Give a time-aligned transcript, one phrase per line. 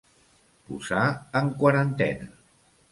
[0.69, 1.03] Posar
[1.43, 2.31] en quarantena.